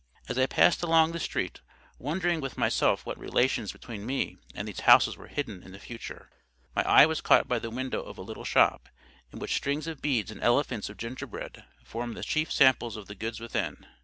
As 0.27 0.35
I 0.35 0.47
passed 0.47 0.81
along 0.81 1.11
the 1.11 1.19
street, 1.19 1.61
wondering 1.99 2.41
with 2.41 2.57
myself 2.57 3.05
what 3.05 3.19
relations 3.19 3.71
between 3.71 4.03
me 4.03 4.39
and 4.55 4.67
these 4.67 4.79
houses 4.79 5.15
were 5.15 5.27
hidden 5.27 5.61
in 5.61 5.73
the 5.73 5.79
future, 5.79 6.31
my 6.75 6.81
eye 6.89 7.05
was 7.05 7.21
caught 7.21 7.47
by 7.47 7.59
the 7.59 7.69
window 7.69 8.01
of 8.01 8.17
a 8.17 8.23
little 8.23 8.43
shop, 8.43 8.89
in 9.31 9.37
which 9.37 9.53
strings 9.55 9.85
of 9.85 10.01
beads 10.01 10.31
and 10.31 10.41
elephants 10.41 10.89
of 10.89 10.97
gingerbread 10.97 11.65
formed 11.83 12.17
the 12.17 12.23
chief 12.23 12.51
samples 12.51 12.97
of 12.97 13.05
the 13.05 13.13
goods 13.13 13.39
within. 13.39 13.85